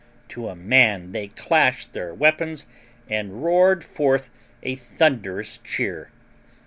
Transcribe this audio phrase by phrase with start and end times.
[0.29, 2.65] To a man they clashed their weapons
[3.07, 4.31] and roared forth
[4.63, 6.09] a thunderous cheer.